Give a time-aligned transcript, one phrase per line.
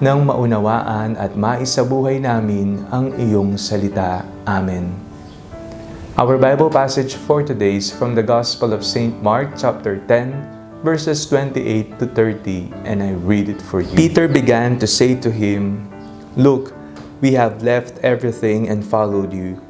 [0.00, 4.24] nang maunawaan at maisabuhay namin ang iyong salita.
[4.48, 4.96] Amen.
[6.16, 9.12] Our Bible passage for today is from the Gospel of St.
[9.20, 13.92] Mark chapter 10, verses 28 to 30, and I read it for you.
[13.92, 15.84] Peter began to say to him,
[16.32, 16.72] Look,
[17.20, 19.60] we have left everything and followed you.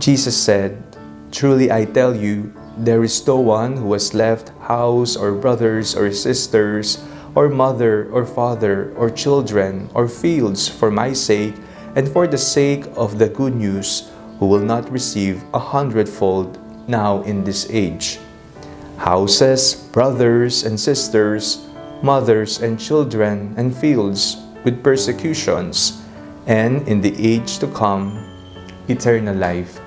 [0.00, 0.80] Jesus said,
[1.28, 2.48] Truly I tell you,
[2.80, 6.96] there is no one who has left house or brothers or sisters
[7.34, 11.54] or mother or father or children or fields for my sake
[11.94, 17.22] and for the sake of the good news who will not receive a hundredfold now
[17.22, 18.18] in this age.
[18.98, 21.66] Houses, brothers and sisters,
[22.02, 26.00] mothers and children and fields with persecutions,
[26.46, 28.16] and in the age to come,
[28.88, 29.80] eternal life.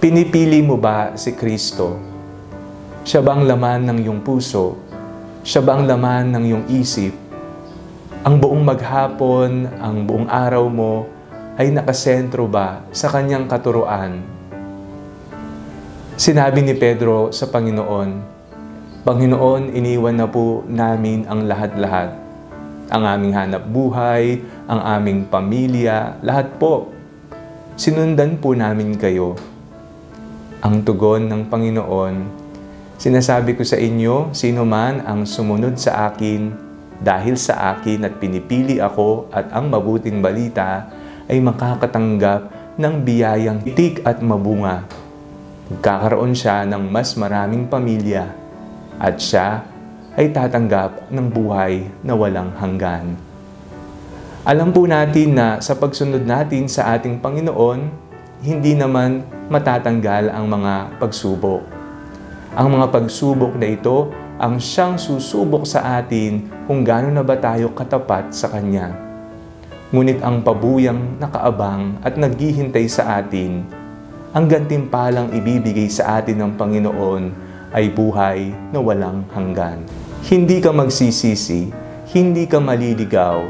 [0.00, 2.00] Pinipili mo ba si Kristo?
[3.04, 4.76] Siya bang laman ng iyong puso
[5.40, 7.16] siya ba ang laman ng iyong isip?
[8.28, 11.08] Ang buong maghapon, ang buong araw mo
[11.56, 14.20] ay nakasentro ba sa kanyang katuruan?
[16.20, 18.40] Sinabi ni Pedro sa Panginoon,
[19.00, 22.12] Panginoon, iniwan na po namin ang lahat-lahat.
[22.92, 26.92] Ang aming hanap buhay, ang aming pamilya, lahat po.
[27.80, 29.40] Sinundan po namin kayo.
[30.60, 32.39] Ang tugon ng Panginoon,
[33.00, 36.52] Sinasabi ko sa inyo, sino man ang sumunod sa akin
[37.00, 40.84] dahil sa akin at pinipili ako at ang mabuting balita
[41.24, 44.84] ay makakatanggap ng biyayang itik at mabunga.
[45.72, 48.36] Magkakaroon siya ng mas maraming pamilya
[49.00, 49.64] at siya
[50.20, 53.16] ay tatanggap ng buhay na walang hanggan.
[54.44, 57.80] Alam po natin na sa pagsunod natin sa ating Panginoon,
[58.44, 61.79] hindi naman matatanggal ang mga pagsubok
[62.50, 67.70] ang mga pagsubok na ito ang siyang susubok sa atin kung gaano na ba tayo
[67.76, 68.90] katapat sa Kanya.
[69.94, 73.62] Ngunit ang pabuyang nakaabang at naghihintay sa atin,
[74.32, 77.24] ang gantimpalang ibibigay sa atin ng Panginoon
[77.74, 79.82] ay buhay na walang hanggan.
[80.26, 81.70] Hindi ka magsisisi,
[82.14, 83.46] hindi ka maliligaw.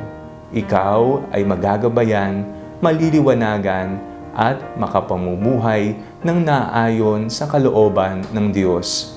[0.51, 2.45] Ikaw ay magagabayan,
[2.83, 9.17] maliliwanagan, at makapamumuhay ng naayon sa kalooban ng Diyos.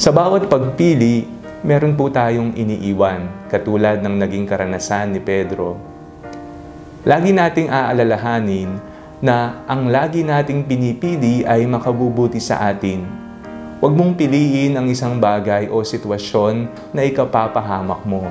[0.00, 1.28] Sa bawat pagpili,
[1.62, 5.78] meron po tayong iniiwan, katulad ng naging karanasan ni Pedro.
[7.06, 8.78] Lagi nating aalalahanin
[9.22, 13.06] na ang lagi nating pinipili ay makabubuti sa atin.
[13.82, 18.26] Huwag mong piliin ang isang bagay o sitwasyon na ikapapahamak mo.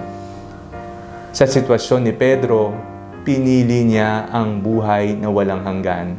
[1.32, 2.76] Sa sitwasyon ni Pedro,
[3.22, 6.18] pinili niya ang buhay na walang hanggan.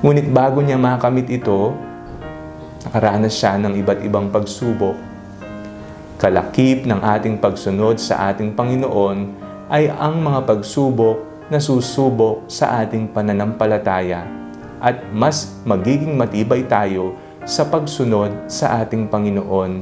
[0.00, 1.74] Ngunit bago niya makamit ito,
[2.86, 4.96] nakaranas siya ng iba't ibang pagsubok.
[6.16, 9.18] Kalakip ng ating pagsunod sa ating Panginoon
[9.68, 14.24] ay ang mga pagsubok na susubok sa ating pananampalataya
[14.80, 19.72] at mas magiging matibay tayo sa pagsunod sa ating Panginoon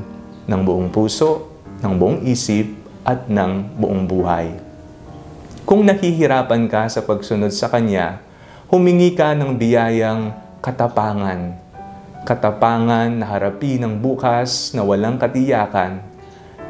[0.49, 1.47] ng buong puso,
[1.85, 2.75] ng buong isip
[3.07, 4.68] at ng buong buhay.
[5.69, 8.25] Kung nahihirapan ka sa pagsunod sa Kanya,
[8.73, 10.33] humingi ka ng biyayang
[10.65, 11.61] katapangan.
[12.25, 16.01] Katapangan na harapin ang bukas na walang katiyakan.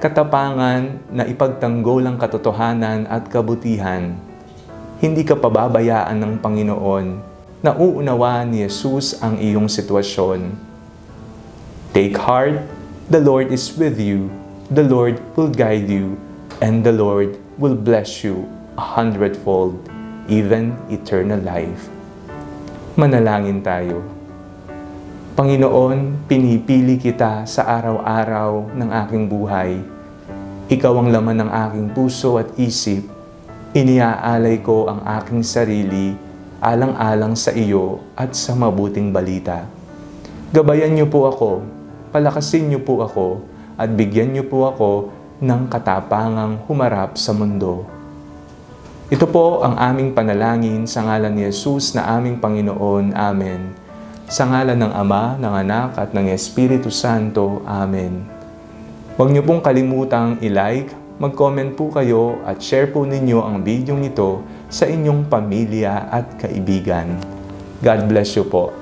[0.02, 4.18] Katapangan na ipagtanggol ang katotohanan at kabutihan.
[4.98, 7.06] Hindi ka pababayaan ng Panginoon
[7.62, 10.58] na uunawa ni Jesus ang iyong sitwasyon.
[11.94, 12.66] Take heart,
[13.06, 14.26] the Lord is with you,
[14.66, 16.18] the Lord will guide you,
[16.58, 19.74] and the Lord will bless you a hundredfold,
[20.30, 21.90] even eternal life.
[22.94, 24.06] Manalangin tayo.
[25.34, 29.82] Panginoon, pinipili kita sa araw-araw ng aking buhay.
[30.70, 33.02] Ikaw ang laman ng aking puso at isip.
[33.74, 36.14] Iniaalay ko ang aking sarili
[36.62, 39.66] alang-alang sa iyo at sa mabuting balita.
[40.54, 41.66] Gabayan niyo po ako,
[42.14, 43.42] palakasin niyo po ako,
[43.74, 44.90] at bigyan niyo po ako
[45.42, 47.97] ng katapangang humarap sa mundo
[49.08, 53.16] ito po ang aming panalangin sa ngalan ni Jesus na aming Panginoon.
[53.16, 53.72] Amen.
[54.28, 57.64] Sa ngalan ng Ama, ng Anak at ng Espiritu Santo.
[57.64, 58.28] Amen.
[59.16, 64.44] Huwag niyo pong kalimutang i-like, mag-comment po kayo at share po ninyo ang video ito
[64.68, 67.16] sa inyong pamilya at kaibigan.
[67.80, 68.76] God bless you po.